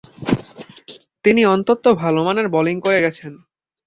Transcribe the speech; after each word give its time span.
তিনি 1.25 1.41
অত্যন্ত 1.45 1.85
ভালোমানের 1.93 2.47
বোলিং 2.49 2.75
করে 2.79 2.99
গেছেন। 3.01 3.33